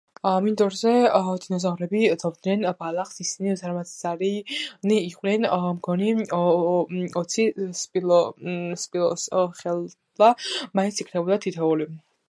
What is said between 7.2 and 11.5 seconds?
ოცი სპილოსხელა მაინც იქნებოდა